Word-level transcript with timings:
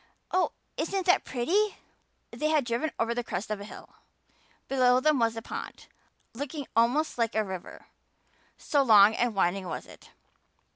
Oh, 0.31 0.53
isn't 0.77 1.05
that 1.05 1.25
pretty!" 1.25 1.77
They 2.31 2.47
had 2.49 2.65
driven 2.65 2.91
over 2.97 3.13
the 3.13 3.23
crest 3.23 3.51
of 3.51 3.61
a 3.61 3.65
hill. 3.65 3.97
Below 4.67 4.99
them 4.99 5.19
was 5.19 5.37
a 5.37 5.43
pond, 5.43 5.85
looking 6.33 6.65
almost 6.75 7.19
like 7.19 7.35
a 7.35 7.43
river 7.43 7.85
so 8.57 8.81
long 8.81 9.13
and 9.13 9.35
winding 9.35 9.67
was 9.67 9.85
it. 9.85 10.09